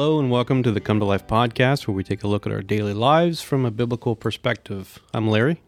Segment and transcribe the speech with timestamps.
[0.00, 2.52] Hello, and welcome to the Come to Life podcast, where we take a look at
[2.52, 4.98] our daily lives from a biblical perspective.
[5.12, 5.60] I'm Larry.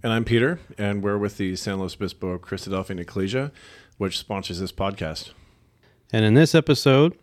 [0.00, 3.50] And I'm Peter, and we're with the San Luis Obispo Christadelphian Ecclesia,
[3.98, 5.32] which sponsors this podcast.
[6.12, 7.18] And in this episode,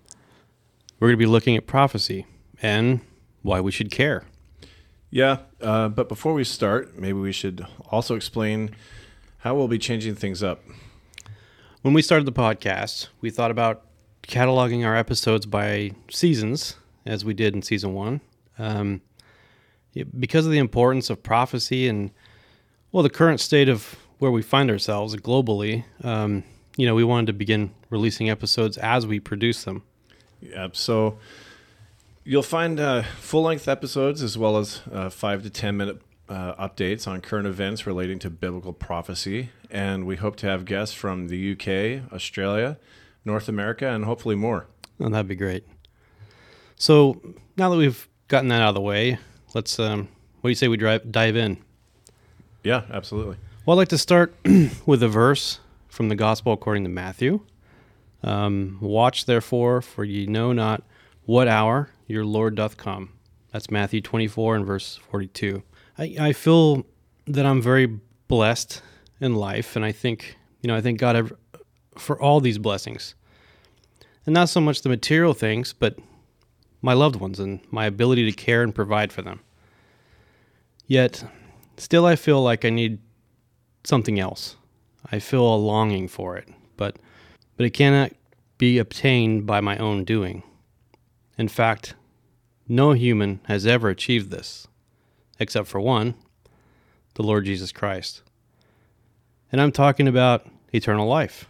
[0.99, 2.25] we're going to be looking at prophecy
[2.61, 2.99] and
[3.43, 4.25] why we should care.
[5.09, 8.75] Yeah, uh, but before we start, maybe we should also explain
[9.37, 10.61] how we'll be changing things up.
[11.81, 13.86] When we started the podcast, we thought about
[14.27, 18.21] cataloging our episodes by seasons, as we did in season one.
[18.59, 19.01] Um,
[20.19, 22.11] because of the importance of prophecy and,
[22.91, 26.43] well, the current state of where we find ourselves globally, um,
[26.75, 29.83] you know, we wanted to begin releasing episodes as we produce them.
[30.41, 30.75] Yep.
[30.75, 31.17] So
[32.23, 36.53] you'll find uh, full length episodes as well as uh, five to 10 minute uh,
[36.55, 39.49] updates on current events relating to biblical prophecy.
[39.71, 42.77] And we hope to have guests from the UK, Australia,
[43.27, 44.65] North America, and hopefully more.
[44.99, 45.63] Oh, that'd be great.
[46.75, 47.21] So
[47.55, 49.19] now that we've gotten that out of the way,
[49.53, 49.79] let's.
[49.79, 50.07] Um,
[50.41, 51.57] what do you say we drive, dive in?
[52.63, 53.37] Yeah, absolutely.
[53.65, 54.33] Well, I'd like to start
[54.85, 57.41] with a verse from the Gospel according to Matthew.
[58.23, 60.83] Um, Watch therefore, for ye know not
[61.25, 63.09] what hour your Lord doth come.
[63.51, 65.63] That's Matthew 24 and verse 42.
[65.97, 66.85] I, I feel
[67.25, 68.81] that I'm very blessed
[69.19, 71.31] in life, and I think, you know, I thank God
[71.97, 73.15] for all these blessings.
[74.27, 75.97] And not so much the material things, but
[76.81, 79.39] my loved ones and my ability to care and provide for them.
[80.85, 81.23] Yet,
[81.77, 82.99] still, I feel like I need
[83.85, 84.57] something else.
[85.09, 86.97] I feel a longing for it, but,
[87.55, 88.11] but it cannot
[88.57, 90.43] be obtained by my own doing.
[91.37, 91.95] In fact,
[92.67, 94.67] no human has ever achieved this,
[95.39, 96.15] except for one,
[97.13, 98.23] the Lord Jesus Christ.
[99.53, 101.47] And I'm talking about eternal life.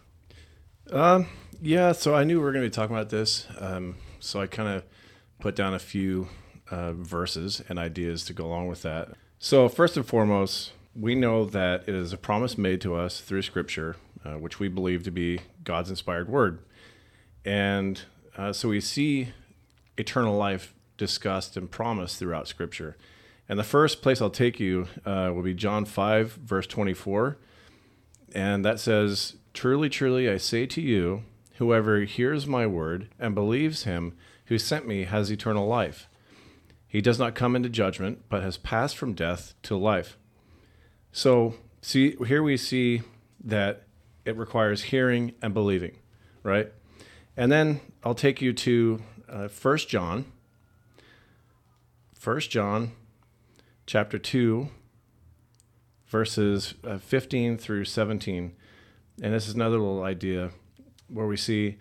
[0.91, 1.25] Um,
[1.61, 3.47] yeah, so I knew we were going to be talking about this.
[3.59, 4.83] Um, so I kind of
[5.39, 6.27] put down a few
[6.69, 9.09] uh, verses and ideas to go along with that.
[9.39, 13.43] So, first and foremost, we know that it is a promise made to us through
[13.43, 16.59] Scripture, uh, which we believe to be God's inspired word.
[17.45, 18.01] And
[18.35, 19.29] uh, so we see
[19.97, 22.97] eternal life discussed and promised throughout Scripture.
[23.47, 27.37] And the first place I'll take you uh, will be John 5, verse 24.
[28.33, 31.23] And that says, Truly, truly, I say to you,
[31.57, 36.07] whoever hears my word and believes him who sent me has eternal life.
[36.87, 40.17] He does not come into judgment, but has passed from death to life.
[41.11, 43.01] So, see, here we see
[43.43, 43.83] that
[44.23, 45.97] it requires hearing and believing,
[46.43, 46.71] right?
[47.35, 50.25] And then I'll take you to uh, 1 John.
[52.23, 52.91] 1 John
[53.85, 54.69] chapter 2,
[56.07, 58.53] verses uh, 15 through 17.
[59.21, 60.51] And this is another little idea
[61.09, 61.77] where we see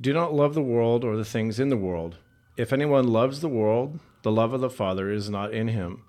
[0.00, 2.16] do not love the world or the things in the world.
[2.56, 6.02] If anyone loves the world, the love of the Father is not in him.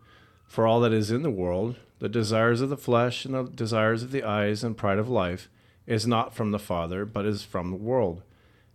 [0.48, 4.02] For all that is in the world, the desires of the flesh and the desires
[4.02, 5.50] of the eyes and pride of life,
[5.86, 8.24] is not from the Father, but is from the world.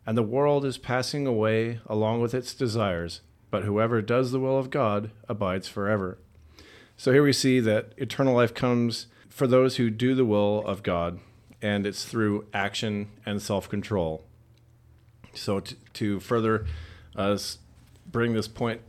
[0.07, 4.59] And the world is passing away along with its desires, but whoever does the will
[4.59, 6.19] of God abides forever.
[6.97, 10.83] So here we see that eternal life comes for those who do the will of
[10.83, 11.21] God
[11.61, 14.25] and it's through action and self control.
[15.35, 16.67] So, to, to further
[17.17, 17.39] uh,
[18.07, 18.81] bring this point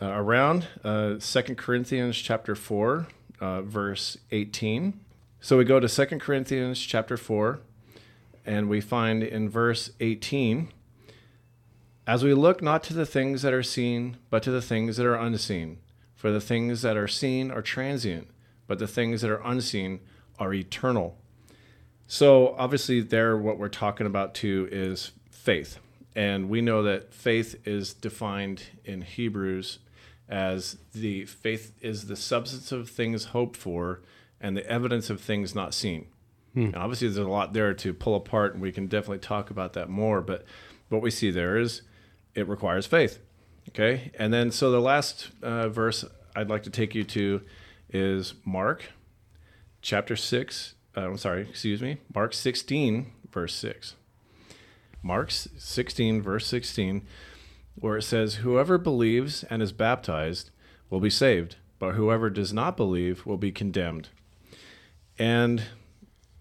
[0.00, 3.06] uh, around, uh, 2 Corinthians chapter 4,
[3.40, 5.00] uh, verse 18.
[5.40, 7.60] So we go to 2 Corinthians chapter 4,
[8.44, 10.72] and we find in verse 18
[12.06, 15.06] As we look not to the things that are seen, but to the things that
[15.06, 15.78] are unseen.
[16.14, 18.28] For the things that are seen are transient,
[18.66, 20.00] but the things that are unseen
[20.38, 21.16] are eternal.
[22.06, 25.78] So obviously, there, what we're talking about too is faith,
[26.14, 29.80] and we know that faith is defined in Hebrews
[30.28, 34.02] as the faith is the substance of things hoped for
[34.40, 36.06] and the evidence of things not seen.
[36.54, 36.66] Hmm.
[36.66, 39.72] And obviously, there's a lot there to pull apart, and we can definitely talk about
[39.72, 40.20] that more.
[40.20, 40.44] But
[40.88, 41.82] what we see there is
[42.34, 43.18] it requires faith.
[43.70, 46.04] Okay, and then so the last uh, verse
[46.36, 47.42] I'd like to take you to
[47.90, 48.84] is Mark
[49.82, 53.94] chapter 6 uh, I'm sorry, excuse me, Mark 16, verse 6.
[55.02, 57.06] Mark 16, verse 16,
[57.76, 60.50] where it says, Whoever believes and is baptized
[60.90, 64.08] will be saved, but whoever does not believe will be condemned.
[65.18, 65.62] And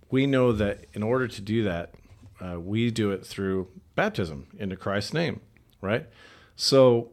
[0.09, 1.93] we know that in order to do that,
[2.39, 5.41] uh, we do it through baptism into Christ's name,
[5.81, 6.07] right?
[6.55, 7.11] So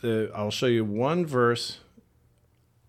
[0.00, 1.78] the, I'll show you one verse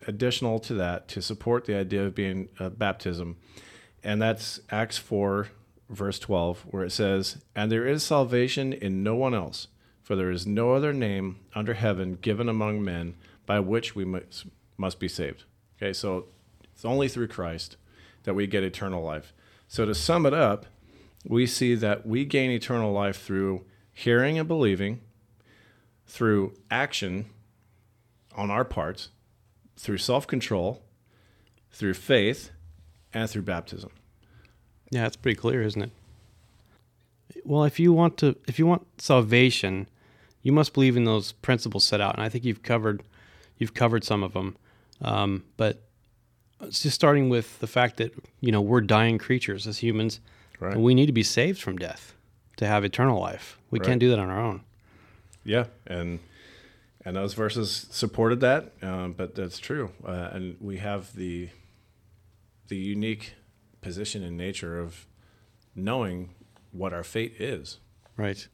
[0.08, 3.38] additional to that to support the idea of being uh, baptism,
[4.04, 5.50] and that's Acts 4,
[5.90, 9.68] verse 12, where it says, And there is salvation in no one else,
[10.02, 13.16] for there is no other name under heaven given among men
[13.46, 14.46] by which we must,
[14.78, 15.44] must be saved.
[15.78, 16.26] Okay, so
[16.74, 17.78] it's only through Christ
[18.24, 19.34] that we get eternal life.
[19.68, 20.66] So to sum it up,
[21.26, 25.02] we see that we gain eternal life through hearing and believing,
[26.06, 27.26] through action
[28.36, 29.10] on our parts,
[29.76, 30.82] through self control,
[31.72, 32.52] through faith,
[33.14, 33.92] and through baptism.
[34.92, 35.92] Yeah, it's pretty clear, isn't it?
[37.46, 39.88] Well, if you want to, if you want salvation,
[40.42, 43.04] you must believe in those principles set out, and I think you've covered,
[43.58, 44.58] you've covered some of them.
[45.02, 45.84] Um, but
[46.62, 50.20] it's just starting with the fact that you know we're dying creatures as humans,
[50.60, 50.74] Right.
[50.74, 52.14] and we need to be saved from death
[52.58, 53.58] to have eternal life.
[53.72, 53.88] We Right.
[53.88, 54.62] can't do that on our own.
[55.44, 56.20] Yeah, and
[57.06, 59.92] and those verses supported that, um, but that's true.
[60.06, 61.50] Uh, and we have the
[62.70, 63.36] the unique
[63.82, 65.06] position in nature of
[65.76, 66.34] knowing
[66.72, 67.80] what our fate is.
[68.16, 68.48] Right.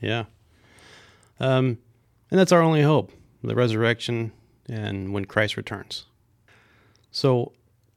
[0.00, 0.24] Yeah.
[1.40, 1.78] Um,
[2.30, 3.12] and that's our only hope
[3.42, 4.32] the resurrection
[4.68, 6.06] and when Christ returns.
[7.10, 7.52] So,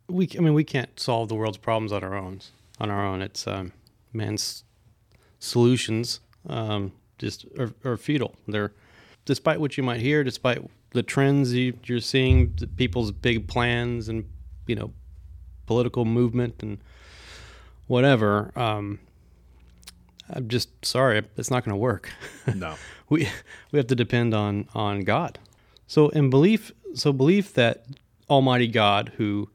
[0.09, 2.41] we, I mean, we can't solve the world's problems on our own.
[2.79, 3.71] On our own, it's um,
[4.13, 4.63] man's
[5.39, 8.35] solutions um, just are, are futile.
[8.47, 8.73] They're,
[9.25, 10.59] despite what you might hear, despite
[10.91, 14.25] the trends you, you're seeing, people's big plans and
[14.67, 14.91] you know,
[15.67, 16.79] political movement and
[17.85, 18.51] whatever.
[18.55, 18.99] Um,
[20.29, 22.09] I'm just sorry, it's not going to work.
[22.55, 22.75] No.
[23.09, 23.27] we
[23.71, 25.37] we have to depend on on God.
[25.85, 27.85] So in belief, so belief that
[28.29, 29.49] Almighty God, who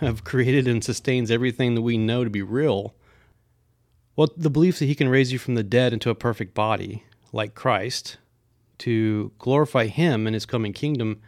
[0.00, 2.94] have created and sustains everything that we know to be real,
[4.16, 7.04] well, the belief that He can raise you from the dead into a perfect body,
[7.32, 8.18] like Christ,
[8.78, 11.20] to glorify Him in His coming kingdom.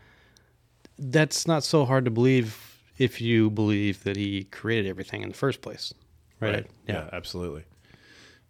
[0.98, 2.69] That's not so hard to believe
[3.00, 5.92] if you believe that He created everything in the first place,
[6.38, 6.66] right?
[6.86, 7.08] Yeah.
[7.12, 7.64] absolutely.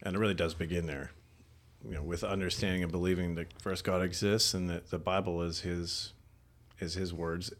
[0.02, 1.12] And it really does begin there.
[1.84, 5.60] You know, with understanding and believing that first God exists and that the Bible is
[5.60, 6.12] his
[6.80, 7.52] is his words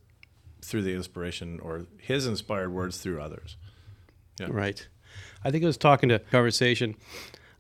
[0.63, 3.57] through the inspiration or his inspired words through others.
[4.39, 4.49] Yeah.
[4.51, 4.87] Right.
[5.45, 6.97] I think I was talking to conversation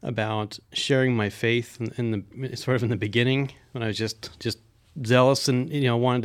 [0.02, 3.96] about sharing my faith in, in the sort of in the beginning when I was
[3.96, 4.58] just just
[5.06, 6.22] zealous and you know wanted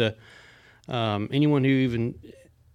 [0.88, 2.16] to um, anyone who even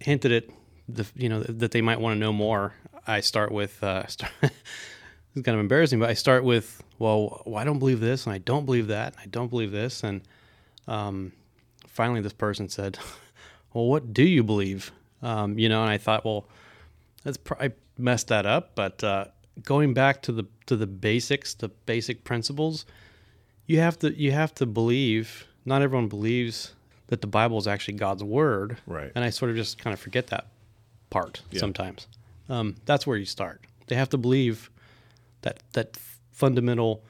[0.01, 0.45] hinted at
[0.89, 2.75] the you know that they might want to know more.
[3.07, 7.57] I start with uh, start, it's kind of embarrassing, but I start with well, well,
[7.57, 10.23] I don't believe this and I don't believe that and I don't believe this and
[10.87, 11.33] um,
[11.87, 12.99] finally this person said,
[13.73, 14.93] well, what do you believe?
[15.23, 16.47] Um, you know, and I thought, well,
[17.25, 19.27] that's pr- I messed that up, but uh,
[19.63, 22.87] going back to the to the basics, the basic principles,
[23.67, 25.47] you have to you have to believe.
[25.67, 26.75] Not everyone believes
[27.11, 29.13] that the Bible is actually God's word, Right.
[29.15, 30.47] and I sort of just kind of forget that
[31.11, 31.61] part Yeah.
[31.61, 32.07] sometimes.
[32.49, 33.61] Um, that's where you start.
[33.89, 34.71] They have to believe
[35.43, 35.99] that that
[36.33, 37.05] fundamental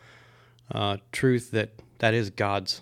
[0.72, 2.80] uh, truth that that is God's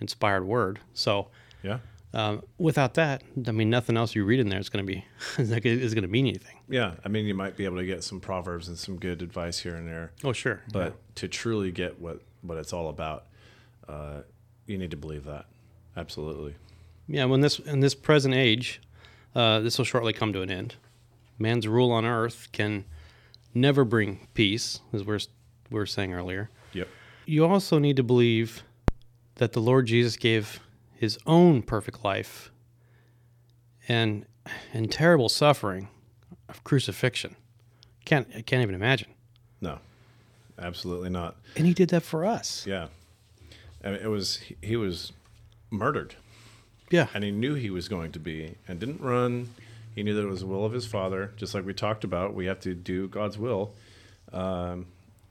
[0.00, 0.80] inspired word.
[0.94, 1.28] So
[1.62, 1.78] Yeah.
[2.14, 5.04] um, without that, I mean, nothing else you read in there is going to be
[5.38, 6.56] is going to mean anything.
[6.68, 6.94] Yeah.
[7.04, 9.74] I mean, you might be able to get some proverbs and some good advice here
[9.74, 13.26] and there, Oh, sure, but to truly get what, what it's all about,
[13.88, 14.22] uh,
[14.66, 15.46] you need to believe that.
[15.96, 16.54] Absolutely.
[17.08, 17.24] yeah.
[17.24, 18.80] When this in this present age,
[19.34, 20.74] uh, this will shortly come to an end.
[21.38, 22.84] Man's rule on earth can
[23.54, 25.20] never bring peace, as we're
[25.70, 26.50] we were saying earlier.
[26.72, 26.88] Yep.
[27.26, 28.62] You also need to believe
[29.36, 30.60] that the Lord Jesus gave
[30.94, 32.50] His own perfect life
[33.88, 34.26] and
[34.72, 35.88] and terrible suffering
[36.48, 37.36] of crucifixion.
[38.04, 39.08] Can't I can't even imagine.
[39.60, 39.78] No,
[40.58, 41.36] absolutely not.
[41.56, 42.66] And He did that for us.
[42.66, 42.88] Yeah.
[43.84, 45.12] I mean, it was, he was
[45.70, 46.14] murdered
[46.90, 47.08] Yeah.
[47.14, 49.50] and he knew he was going to be and didn't run.
[49.94, 52.34] He knew that it was the will of his father, just like we talked about.
[52.34, 53.74] We have to do God's will.
[54.32, 54.86] Um,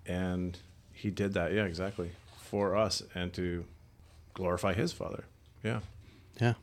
[0.08, 0.58] and
[0.92, 1.54] he did that.
[1.54, 2.12] Yeah, exactly.
[2.39, 3.65] For us and to
[4.34, 5.25] glorify his father.
[5.63, 5.82] Yeah.
[6.42, 6.54] Yeah.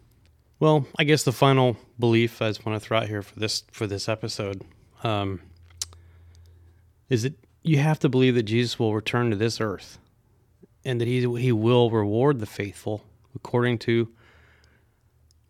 [0.61, 3.64] Well, I guess the final belief I just want to throw out here for this
[3.73, 4.62] for this episode
[5.02, 5.41] um,
[7.09, 9.99] is that you have to believe that Jesus will return to this earth,
[10.85, 14.09] and that he he will reward the faithful according to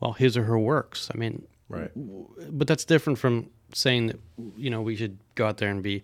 [0.00, 1.10] well his or her works.
[1.14, 1.90] I mean, Right.
[1.94, 4.20] but that's different from saying that
[4.56, 6.02] you know we should go out there and be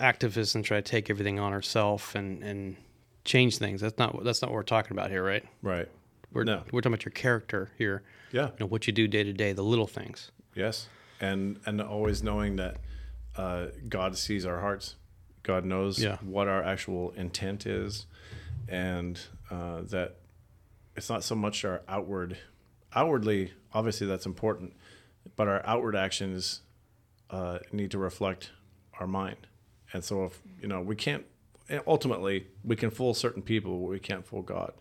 [0.00, 2.76] activists and try to take everything on ourselves and and
[3.24, 3.80] change things.
[3.80, 5.44] That's not that's not what we're talking about here, right?
[5.62, 5.88] Right.
[6.32, 6.62] We're No.
[6.72, 8.02] we're talking about your character here.
[8.32, 8.46] Yeah.
[8.46, 10.30] You know what you do day to day, the little things.
[10.54, 10.88] Yes,
[11.20, 12.78] and and always knowing that
[13.36, 14.96] uh, God sees our hearts.
[15.42, 16.16] God knows Yeah.
[16.22, 18.06] what our actual intent is,
[18.68, 19.20] and
[19.50, 20.16] uh, that
[20.96, 22.38] it's not so much our outward.
[22.94, 24.74] Outwardly, obviously, that's important,
[25.36, 26.60] but our outward actions
[27.30, 28.50] uh, need to reflect
[29.00, 29.46] our mind.
[29.92, 31.24] And so, if you know, we can't.
[31.86, 34.72] Ultimately, we can fool certain people, but we can't fool God.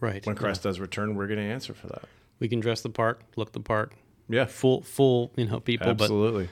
[0.00, 0.24] Right.
[0.24, 2.04] When Christ does return, we're going to answer for that.
[2.38, 3.92] We can dress the part, look the part,
[4.28, 6.48] Yeah, full full you know people, absolutely.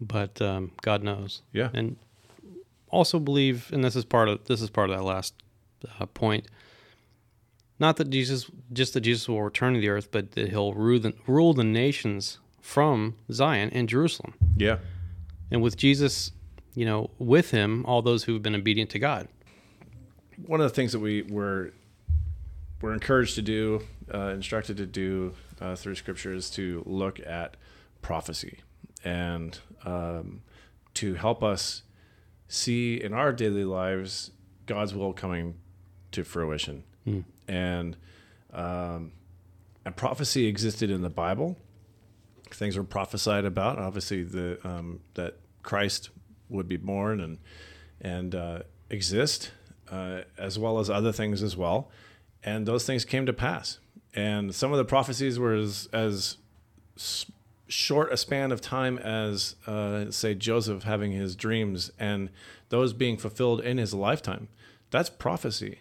[0.00, 1.42] but but um, God knows.
[1.52, 1.70] Yeah.
[1.72, 1.96] And
[2.88, 5.34] also believe, and this is part of this is part of that last
[5.98, 6.46] uh, point.
[7.80, 11.00] Not that Jesus, just that Jesus will return to the earth, but that He'll rule
[11.00, 14.34] the, rule the nations from Zion and Jerusalem.
[14.56, 14.78] Yeah.
[15.50, 16.32] And with Jesus,
[16.74, 19.28] you know, with Him, all those who've been obedient to God.
[20.46, 21.72] one of the things that we were
[22.80, 23.82] were encouraged to do,
[24.12, 27.56] uh, instructed to do uh, through Scripture is to look at
[28.00, 28.60] prophecy
[29.04, 30.40] and um,
[30.94, 31.82] to help us
[32.48, 34.30] see in our daily lives
[34.66, 35.56] God's will coming
[36.12, 36.84] to fruition.
[37.48, 37.96] And
[38.52, 39.12] um,
[39.84, 41.56] and prophecy existed in the Bible.
[42.50, 43.78] Things were prophesied about.
[43.78, 46.10] Obviously, the um, that Christ
[46.48, 47.38] would be born and
[48.00, 49.52] and uh, exist,
[49.90, 51.90] uh, as well as other things as well.
[52.42, 53.78] And those things came to pass.
[54.14, 56.38] And some of the prophecies were as, as
[57.68, 62.30] short a span of time as, uh, say, Joseph having his dreams and
[62.70, 64.48] those being fulfilled in his lifetime.
[64.90, 65.80] That's prophecy.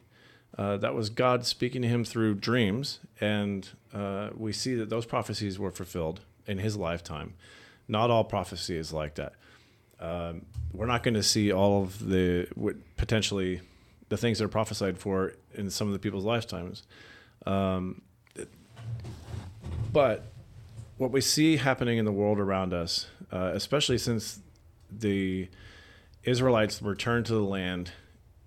[0.58, 3.00] Uh, that was God speaking to him through dreams.
[3.22, 7.34] And uh, we see that those prophecies were fulfilled in his lifetime.
[7.88, 9.34] Not all prophecy is like that
[10.00, 12.48] um, we're not going to see all of the
[12.98, 13.62] potentially
[14.10, 16.84] the things that are prophesied for in some of the people's lifetimes.
[17.46, 18.02] Um,
[19.92, 20.26] but
[20.98, 24.40] what we see happening in the world around us, uh, especially since
[24.92, 25.48] the
[26.24, 27.92] Israelites returned to the land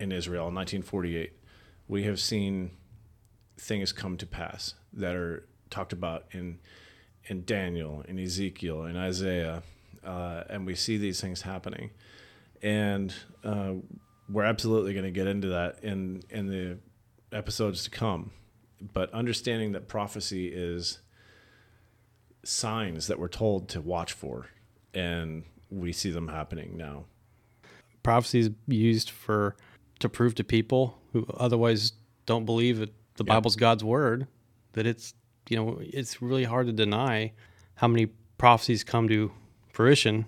[0.00, 1.32] in Israel in 1948,
[1.92, 2.70] we have seen
[3.58, 6.58] things come to pass that are talked about in
[7.24, 9.62] in Daniel, in Ezekiel, in Isaiah,
[10.02, 11.90] uh, and we see these things happening,
[12.62, 13.74] and uh,
[14.26, 16.78] we're absolutely going to get into that in in the
[17.30, 18.30] episodes to come.
[18.80, 21.00] But understanding that prophecy is
[22.42, 24.46] signs that we're told to watch for,
[24.94, 27.04] and we see them happening now.
[28.02, 29.56] Prophecy is used for
[29.98, 31.92] to prove to people who otherwise
[32.26, 33.34] don't believe that the Yeah.
[33.34, 34.26] Bible's God's word
[34.72, 35.14] that it's
[35.48, 37.32] you know it's really hard to deny
[37.76, 38.06] how many
[38.38, 39.30] prophecies come to
[39.72, 40.24] fruition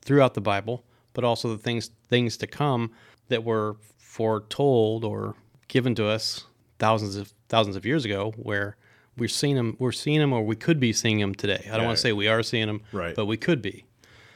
[0.00, 0.84] throughout the Bible,
[1.14, 2.90] but also the things things to come
[3.28, 5.34] that were foretold or
[5.68, 6.44] given to us
[6.78, 8.76] thousands of thousands of years ago, where
[9.18, 11.68] we're seeing them, we're seeing them, or we could be seeing them today.
[11.70, 13.14] I don't want to say we are seeing them, Right.
[13.14, 13.84] but we could be.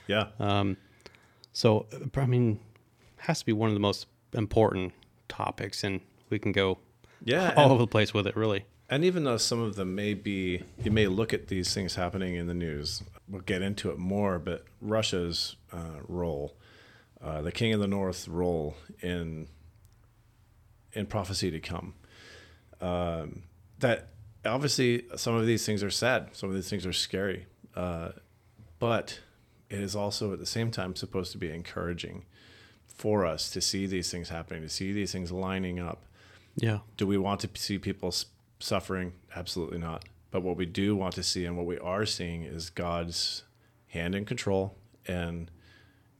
[0.07, 0.27] Yeah,
[1.53, 2.61] So, uh, I mean,
[3.17, 4.93] has to be one of the most important
[5.29, 6.79] topics, and we can go
[7.25, 8.65] yeah, all and- over the place with it, really.
[8.89, 12.37] And even though some of them may be, you may look at these things happening
[12.37, 13.03] in the news.
[13.29, 16.57] We'll get into it more, but Russia's uh, role,
[17.21, 19.49] uh, the King of the North role in
[20.93, 21.95] in prophecy to come.
[22.81, 23.43] Um,
[23.81, 24.09] that
[24.45, 28.11] obviously some of these things are sad, some of these things are scary, uh,
[28.79, 29.21] but
[29.69, 32.25] it is also at the same time supposed to be encouraging
[32.97, 36.05] for us to see these things happening, to see these things lining up.
[36.57, 38.15] Yeah, Do we want to see people
[38.61, 39.13] suffering?
[39.35, 40.05] Absolutely not.
[40.31, 43.45] But what we do want to see and what we are seeing is God's
[43.89, 44.77] hand in control
[45.07, 45.51] and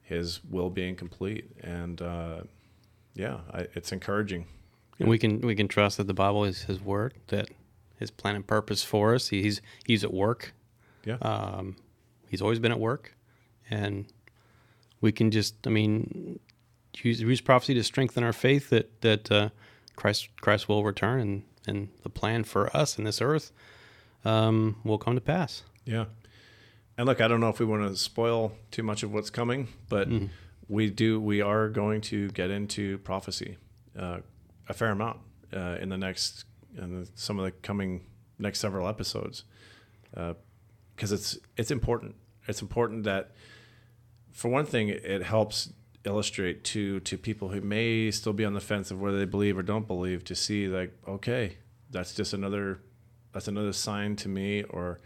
[0.03, 1.51] His will being complete.
[1.63, 2.41] And uh,
[3.15, 4.47] yeah, I, it's encouraging.
[4.99, 7.49] and we can we can trust that the Bible is His word, that
[7.99, 9.29] His plan and purpose for us.
[9.29, 10.53] He's He's at work.
[11.07, 11.17] Yeah.
[11.23, 11.77] Um,
[12.29, 13.15] he's always been at work,
[13.71, 14.07] and
[15.01, 16.41] we can just, I mean,
[17.03, 19.49] use, use prophecy to strengthen our faith that that uh,
[19.97, 23.53] Christ Christ will return, and and the plan for us in this earth
[24.25, 25.63] um, will come to pass.
[25.85, 26.07] Yeah.
[26.99, 29.69] And look, I don't know if we want to spoil too much of what's coming,
[29.89, 30.09] but
[30.69, 31.21] we do.
[31.21, 33.59] We are going to get into prophecy
[33.99, 34.21] uh,
[34.69, 35.21] a fair amount
[35.53, 38.07] uh, in the next, in the, some of the coming
[38.39, 39.45] next several episodes,
[40.11, 42.15] because it's it's important.
[42.49, 43.33] It's important that,
[44.33, 45.73] for one thing, it helps
[46.07, 49.59] illustrate to to people who may still be on the fence of whether they believe
[49.59, 51.59] or don't believe to see like, okay,
[51.91, 52.81] that's just another
[53.33, 55.01] that's another sign to me or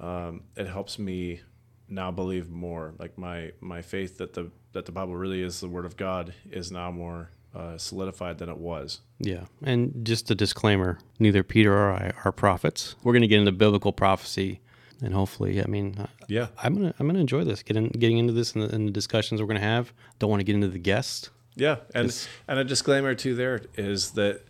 [0.00, 1.40] um, it helps me
[1.88, 2.94] now believe more.
[2.98, 6.32] Like my my faith that the that the Bible really is the Word of God
[6.50, 9.00] is now more uh, solidified than it was.
[9.18, 12.94] Yeah, and just a disclaimer: neither Peter or I are prophets.
[13.02, 14.60] We're going to get into biblical prophecy,
[15.02, 18.52] and hopefully, I mean, Yeah, I'm gonna I'm gonna enjoy this, getting getting into this
[18.54, 19.92] and the, and the discussions we're gonna have.
[20.18, 21.30] Don't want to get into the guest.
[21.56, 24.42] yeah, and It's- and a disclaimer too there is that.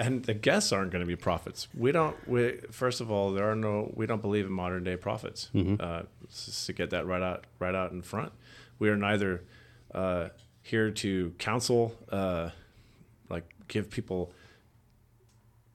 [0.00, 1.68] And the guests aren't going to be prophets.
[1.76, 2.16] We don't.
[2.26, 3.92] We first of all, there are no.
[3.94, 5.48] We don't believe in modern day prophets.
[5.54, 6.02] Uh,
[6.66, 8.32] to get that right out, right out in front.
[8.80, 9.44] We are neither
[9.94, 10.30] uh,
[10.62, 12.50] here to counsel, uh,
[13.28, 14.32] like give people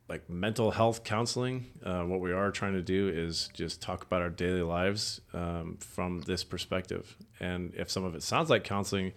[0.07, 1.67] like mental health counseling.
[1.83, 5.77] Uh, what we are trying to do is just talk about our daily lives um,
[5.79, 7.15] from this perspective.
[7.39, 9.13] And if some of it sounds like counseling,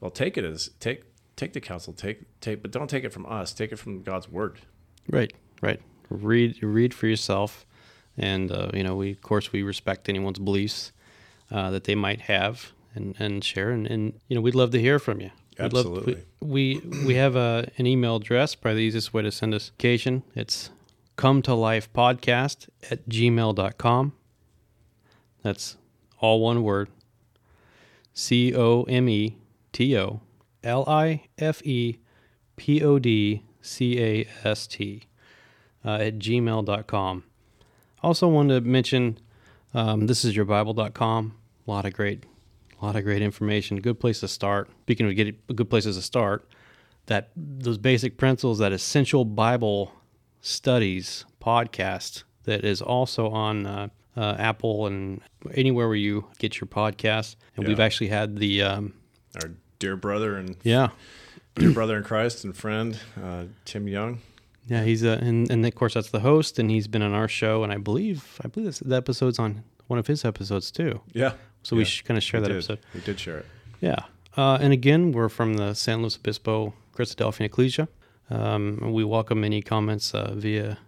[0.00, 1.04] well, take it as take
[1.36, 3.52] take the counsel, take take, but don't take it from us.
[3.52, 4.60] Take it from God's word.
[5.08, 5.32] Right,
[5.62, 5.80] right.
[6.08, 7.66] Read read for yourself,
[8.16, 10.92] and uh, you know we of course we respect anyone's beliefs
[11.50, 14.80] uh, that they might have and, and share, and, and you know we'd love to
[14.80, 15.30] hear from you.
[15.58, 16.24] Absolutely.
[16.40, 18.54] we, we we have a, an email address.
[18.54, 20.22] Probably the easiest way to send us occasion.
[20.34, 20.70] It's
[21.16, 24.12] come to life podcast at gmail.com.
[25.42, 25.76] That's
[26.18, 26.88] all one word.
[28.14, 29.36] C O M E
[29.72, 30.20] T O
[30.64, 31.98] L I F E
[32.56, 35.04] P O D C A S T
[35.84, 37.24] uh, at gmail.com.
[38.02, 39.18] Also, wanted to mention
[39.74, 41.34] um, this is yourbible.com.
[41.66, 42.24] A lot of great,
[42.80, 43.80] a lot of great information.
[43.80, 44.70] Good place to start.
[44.82, 46.48] Speaking of get a good places to start,
[47.06, 49.92] that those basic principles, that essential Bible
[50.40, 55.20] studies podcast that is also on uh, uh, Apple and
[55.54, 57.36] anywhere where you get your podcast.
[57.56, 58.94] And we've actually had the um,
[59.42, 60.88] Our dear brother and yeah.
[61.56, 64.20] dear brother in Christ and friend uh, Tim Young.
[64.66, 67.26] Yeah, he's uh, and and of course that's the host, and he's been on our
[67.26, 71.00] show, and I believe I believe this, the episode's on one of his episodes too.
[71.12, 71.32] Yeah.
[71.62, 71.88] So we Yeah.
[71.88, 72.56] should kind of share He that did.
[72.56, 72.78] episode.
[72.94, 73.46] We did share it.
[73.80, 74.04] Yeah,
[74.36, 77.88] uh, and again, we're from the San Luis Obispo Christadelphian Ecclesia.
[78.30, 80.78] Um, we welcome any comments uh, via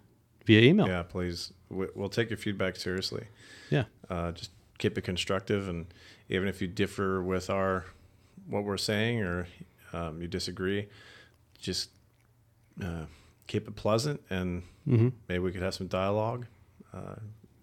[0.45, 0.87] via email.
[0.87, 1.51] Yeah, please.
[1.69, 3.25] We- We'll take your feedback seriously.
[3.69, 3.85] Yeah.
[4.09, 5.85] Uh, just keep it constructive, and
[6.29, 7.85] even if you differ with our
[8.47, 9.47] what we're saying or
[9.93, 10.87] um, you disagree,
[11.59, 11.89] just
[12.83, 13.05] uh,
[13.47, 16.45] keep it pleasant, and hmm maybe we could have some dialogue,
[16.93, 17.15] uh,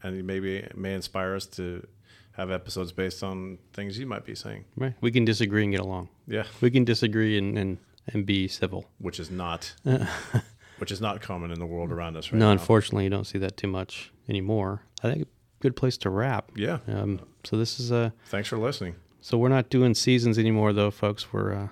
[0.02, 1.86] and maybe it may inspire us to
[2.32, 4.64] have episodes based on things you might be saying.
[4.76, 4.94] Right.
[5.00, 6.08] We can disagree and get along.
[6.26, 8.86] Yeah, We can disagree and and, and be civil.
[8.98, 9.74] which is not
[10.78, 12.52] which is not common in the world around us right no, now.
[12.52, 14.82] unfortunately, you don't see that too much anymore.
[15.02, 15.26] I think a
[15.60, 16.50] good place to wrap.
[16.56, 16.78] Yeah.
[16.88, 18.12] Um, so this is a.
[18.26, 18.96] Thanks for listening.
[19.20, 21.32] So we're not doing seasons anymore, though, folks.
[21.32, 21.68] We're uh,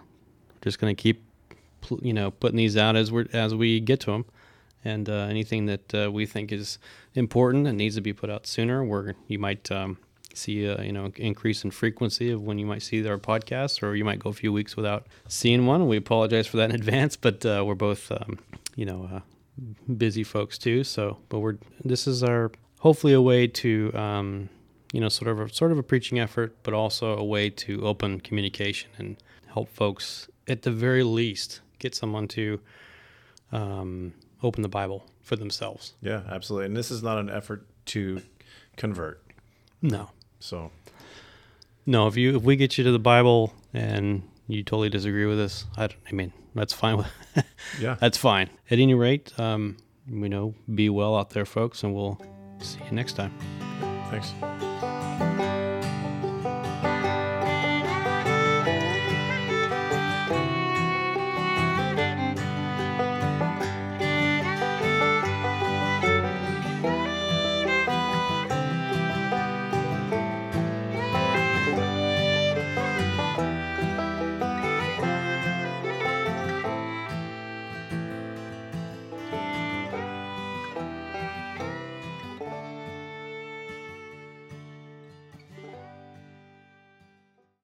[0.60, 1.24] just going to keep,
[2.02, 4.26] you know, putting these out as we are as we get to them,
[4.88, 6.78] and uh, anything that uh, we think is
[7.14, 9.98] important and needs to be put out sooner, where you might um,
[10.34, 13.94] see, a, you know, increase in frequency of when you might see our podcasts, or
[13.94, 15.86] you might go a few weeks without seeing one.
[15.86, 18.38] We apologize for that in advance, but uh, we're both, um,
[18.76, 19.20] you know, uh,
[19.96, 20.84] busy folks too.
[20.84, 23.94] So, but we're this is our hopefully a way to.
[23.94, 24.48] Um,
[24.90, 27.84] you know, sort of a sort of a preaching effort, but also a way to
[27.84, 29.18] open communication and
[29.52, 32.58] help folks at the very least get someone to
[33.52, 35.94] um, open the Bible for themselves.
[36.00, 36.66] Yeah, absolutely.
[36.66, 38.22] And this is not an effort to
[38.76, 39.22] convert.
[39.82, 40.70] No, So
[41.86, 42.06] no.
[42.08, 45.64] If you if we get you to the Bible and you totally disagree with us,
[45.76, 46.96] I, don't- I mean that's fine.
[46.98, 47.06] With,
[47.80, 48.50] yeah, that's fine.
[48.70, 49.76] At any rate, um,
[50.10, 52.20] you know, be well out there, folks, and we'll
[52.60, 53.32] see you next time.
[54.10, 54.32] thanks.